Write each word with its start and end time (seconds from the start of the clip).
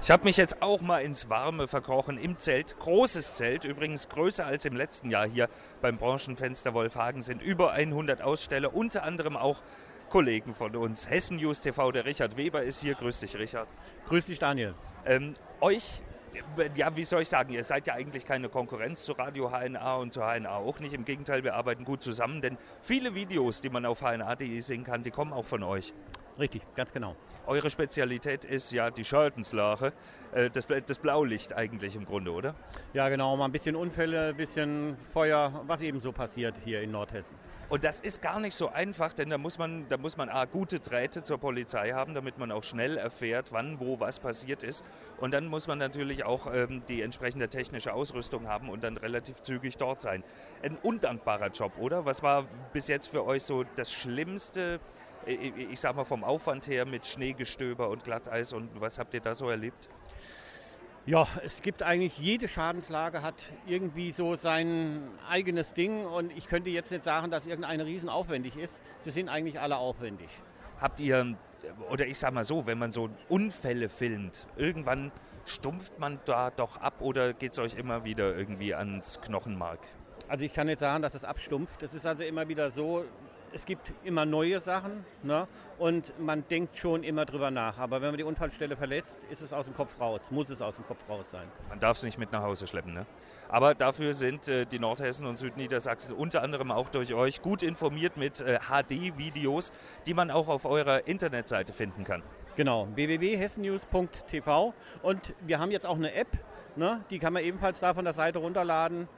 Ich 0.00 0.12
habe 0.12 0.24
mich 0.24 0.36
jetzt 0.36 0.62
auch 0.62 0.80
mal 0.80 1.00
ins 1.00 1.28
Warme 1.28 1.66
verkrochen 1.66 2.18
im 2.18 2.38
Zelt. 2.38 2.78
Großes 2.78 3.34
Zelt, 3.34 3.64
übrigens 3.64 4.08
größer 4.08 4.46
als 4.46 4.64
im 4.64 4.76
letzten 4.76 5.10
Jahr 5.10 5.28
hier 5.28 5.48
beim 5.82 5.98
Branchenfenster 5.98 6.72
Wolfhagen 6.72 7.20
sind 7.20 7.42
über 7.42 7.72
100 7.72 8.22
Aussteller, 8.22 8.74
unter 8.74 9.02
anderem 9.02 9.36
auch 9.36 9.60
Kollegen 10.08 10.54
von 10.54 10.74
uns. 10.76 11.10
Hessen 11.10 11.38
News 11.38 11.60
TV, 11.60 11.90
der 11.90 12.04
Richard 12.04 12.36
Weber 12.36 12.62
ist 12.62 12.80
hier. 12.80 12.94
Grüß 12.94 13.20
dich, 13.20 13.36
Richard. 13.36 13.68
Grüß 14.08 14.26
dich, 14.26 14.38
Daniel. 14.38 14.74
Ähm, 15.04 15.34
euch 15.60 16.00
ja, 16.76 16.94
wie 16.94 17.04
soll 17.04 17.22
ich 17.22 17.28
sagen, 17.28 17.52
ihr 17.52 17.64
seid 17.64 17.86
ja 17.86 17.94
eigentlich 17.94 18.24
keine 18.24 18.48
Konkurrenz 18.48 19.04
zu 19.04 19.12
Radio 19.12 19.50
HNA 19.50 19.96
und 19.96 20.12
zu 20.12 20.20
HNA 20.20 20.56
auch 20.56 20.78
nicht. 20.78 20.92
Im 20.92 21.04
Gegenteil, 21.04 21.42
wir 21.42 21.54
arbeiten 21.54 21.84
gut 21.84 22.02
zusammen, 22.02 22.40
denn 22.40 22.56
viele 22.80 23.14
Videos, 23.14 23.60
die 23.60 23.70
man 23.70 23.84
auf 23.84 24.02
hna.de 24.02 24.60
sehen 24.60 24.84
kann, 24.84 25.02
die 25.02 25.10
kommen 25.10 25.32
auch 25.32 25.46
von 25.46 25.62
euch. 25.62 25.92
Richtig, 26.38 26.62
ganz 26.76 26.92
genau. 26.92 27.16
Eure 27.46 27.68
Spezialität 27.68 28.44
ist 28.44 28.70
ja 28.70 28.90
die 28.90 29.04
Schaltenslache, 29.04 29.92
äh, 30.32 30.50
das, 30.50 30.68
das 30.86 30.98
Blaulicht 31.00 31.52
eigentlich 31.52 31.96
im 31.96 32.04
Grunde, 32.04 32.30
oder? 32.30 32.54
Ja, 32.92 33.08
genau, 33.08 33.36
mal 33.36 33.46
ein 33.46 33.52
bisschen 33.52 33.74
Unfälle, 33.74 34.28
ein 34.28 34.36
bisschen 34.36 34.96
Feuer, 35.12 35.64
was 35.66 35.80
eben 35.80 35.98
so 36.00 36.12
passiert 36.12 36.54
hier 36.64 36.80
in 36.82 36.92
Nordhessen. 36.92 37.34
Und 37.70 37.84
das 37.84 38.00
ist 38.00 38.22
gar 38.22 38.38
nicht 38.38 38.54
so 38.54 38.68
einfach, 38.68 39.12
denn 39.12 39.30
da 39.30 39.36
muss 39.36 39.58
man, 39.58 39.86
da 39.88 39.98
muss 39.98 40.16
man 40.16 40.28
A, 40.28 40.44
gute 40.44 40.80
Drähte 40.80 41.22
zur 41.22 41.38
Polizei 41.38 41.90
haben, 41.90 42.14
damit 42.14 42.38
man 42.38 42.52
auch 42.52 42.62
schnell 42.62 42.96
erfährt, 42.96 43.52
wann, 43.52 43.80
wo, 43.80 43.98
was 43.98 44.20
passiert 44.20 44.62
ist. 44.62 44.84
Und 45.18 45.34
dann 45.34 45.46
muss 45.46 45.66
man 45.66 45.78
natürlich 45.78 46.24
auch 46.24 46.46
ähm, 46.52 46.82
die 46.88 47.02
entsprechende 47.02 47.48
technische 47.48 47.92
Ausrüstung 47.92 48.46
haben 48.46 48.70
und 48.70 48.84
dann 48.84 48.96
relativ 48.96 49.42
zügig 49.42 49.76
dort 49.76 50.00
sein. 50.00 50.22
Ein 50.62 50.76
undankbarer 50.76 51.48
Job, 51.48 51.72
oder? 51.78 52.06
Was 52.06 52.22
war 52.22 52.46
bis 52.72 52.88
jetzt 52.88 53.08
für 53.08 53.26
euch 53.26 53.42
so 53.42 53.64
das 53.76 53.92
Schlimmste, 53.92 54.80
ich 55.28 55.80
sag 55.80 55.94
mal 55.94 56.04
vom 56.04 56.24
Aufwand 56.24 56.66
her 56.66 56.86
mit 56.86 57.06
Schneegestöber 57.06 57.90
und 57.90 58.04
Glatteis 58.04 58.52
und 58.52 58.80
was 58.80 58.98
habt 58.98 59.14
ihr 59.14 59.20
da 59.20 59.34
so 59.34 59.50
erlebt? 59.50 59.88
Ja, 61.06 61.26
es 61.42 61.62
gibt 61.62 61.82
eigentlich, 61.82 62.18
jede 62.18 62.48
Schadenslage 62.48 63.22
hat 63.22 63.34
irgendwie 63.66 64.12
so 64.12 64.36
sein 64.36 65.08
eigenes 65.28 65.72
Ding 65.72 66.04
und 66.04 66.36
ich 66.36 66.48
könnte 66.48 66.68
jetzt 66.70 66.90
nicht 66.90 67.02
sagen, 67.02 67.30
dass 67.30 67.46
irgendeine 67.46 67.86
riesen 67.86 68.08
aufwendig 68.08 68.56
ist. 68.56 68.82
Sie 69.00 69.10
sind 69.10 69.28
eigentlich 69.28 69.58
alle 69.58 69.78
aufwendig. 69.78 70.28
Habt 70.80 71.00
ihr, 71.00 71.36
oder 71.90 72.06
ich 72.06 72.18
sag 72.18 72.34
mal 72.34 72.44
so, 72.44 72.66
wenn 72.66 72.78
man 72.78 72.92
so 72.92 73.08
Unfälle 73.28 73.88
filmt, 73.88 74.46
irgendwann 74.56 75.10
stumpft 75.46 75.98
man 75.98 76.20
da 76.26 76.50
doch 76.50 76.76
ab 76.76 77.00
oder 77.00 77.32
geht 77.32 77.52
es 77.52 77.58
euch 77.58 77.74
immer 77.74 78.04
wieder 78.04 78.36
irgendwie 78.36 78.74
ans 78.74 79.20
Knochenmark? 79.22 79.80
Also 80.28 80.44
ich 80.44 80.52
kann 80.52 80.66
nicht 80.66 80.78
sagen, 80.78 81.02
dass 81.02 81.14
es 81.14 81.24
abstumpft. 81.24 81.82
Es 81.82 81.94
ist 81.94 82.04
also 82.04 82.22
immer 82.22 82.48
wieder 82.48 82.70
so, 82.70 83.06
es 83.52 83.64
gibt 83.64 83.92
immer 84.04 84.24
neue 84.24 84.60
Sachen 84.60 85.04
ne? 85.22 85.48
und 85.78 86.18
man 86.18 86.46
denkt 86.48 86.76
schon 86.76 87.02
immer 87.02 87.24
drüber 87.24 87.50
nach. 87.50 87.78
Aber 87.78 88.00
wenn 88.00 88.08
man 88.08 88.18
die 88.18 88.24
Unfallstelle 88.24 88.76
verlässt, 88.76 89.24
ist 89.30 89.42
es 89.42 89.52
aus 89.52 89.66
dem 89.66 89.74
Kopf 89.74 89.98
raus, 90.00 90.20
muss 90.30 90.50
es 90.50 90.60
aus 90.60 90.76
dem 90.76 90.86
Kopf 90.86 90.98
raus 91.08 91.24
sein. 91.32 91.48
Man 91.68 91.80
darf 91.80 91.96
es 91.96 92.02
nicht 92.02 92.18
mit 92.18 92.32
nach 92.32 92.42
Hause 92.42 92.66
schleppen. 92.66 92.94
Ne? 92.94 93.06
Aber 93.48 93.74
dafür 93.74 94.12
sind 94.12 94.48
äh, 94.48 94.66
die 94.66 94.78
Nordhessen 94.78 95.26
und 95.26 95.38
Südniedersachsen 95.38 96.14
unter 96.14 96.42
anderem 96.42 96.70
auch 96.70 96.90
durch 96.90 97.14
euch 97.14 97.40
gut 97.42 97.62
informiert 97.62 98.16
mit 98.16 98.40
äh, 98.40 98.58
HD-Videos, 98.68 99.72
die 100.06 100.14
man 100.14 100.30
auch 100.30 100.48
auf 100.48 100.64
eurer 100.64 101.06
Internetseite 101.06 101.72
finden 101.72 102.04
kann. 102.04 102.22
Genau, 102.56 102.88
www.hessennews.tv 102.94 104.74
und 105.02 105.34
wir 105.46 105.60
haben 105.60 105.70
jetzt 105.70 105.86
auch 105.86 105.96
eine 105.96 106.12
App, 106.12 106.36
ne? 106.76 107.04
die 107.08 107.18
kann 107.18 107.32
man 107.32 107.44
ebenfalls 107.44 107.80
da 107.80 107.94
von 107.94 108.04
der 108.04 108.14
Seite 108.14 108.40
runterladen. 108.40 109.08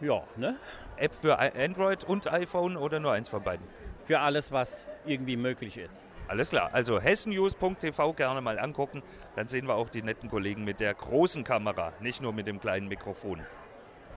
Ja, 0.00 0.22
ne? 0.36 0.56
App 0.96 1.14
für 1.14 1.38
Android 1.38 2.04
und 2.04 2.30
iPhone 2.32 2.76
oder 2.76 3.00
nur 3.00 3.12
eins 3.12 3.28
von 3.28 3.42
beiden? 3.42 3.66
Für 4.04 4.20
alles, 4.20 4.52
was 4.52 4.86
irgendwie 5.06 5.36
möglich 5.36 5.78
ist. 5.78 6.04
Alles 6.26 6.50
klar, 6.50 6.70
also 6.72 7.00
hessennews.tv 7.00 8.14
gerne 8.14 8.40
mal 8.40 8.58
angucken, 8.58 9.02
dann 9.36 9.46
sehen 9.46 9.68
wir 9.68 9.74
auch 9.74 9.90
die 9.90 10.02
netten 10.02 10.30
Kollegen 10.30 10.64
mit 10.64 10.80
der 10.80 10.94
großen 10.94 11.44
Kamera, 11.44 11.92
nicht 12.00 12.22
nur 12.22 12.32
mit 12.32 12.46
dem 12.46 12.60
kleinen 12.60 12.88
Mikrofon. 12.88 13.40